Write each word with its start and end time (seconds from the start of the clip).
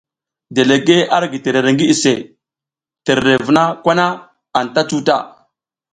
Delegue 0.59 0.95
ara 1.17 1.27
gi 1.31 1.39
terere 1.45 1.69
ngi 1.73 1.85
iʼse, 1.93 2.13
terere 3.05 3.35
vuna 3.45 3.63
kwa 3.83 3.93
na 3.99 4.05
anta 4.59 4.81
cuta. 4.89 5.17